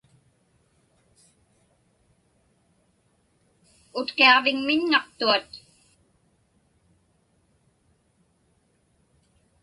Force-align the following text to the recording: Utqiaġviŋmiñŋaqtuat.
Utqiaġviŋmiñŋaqtuat. 3.99 5.51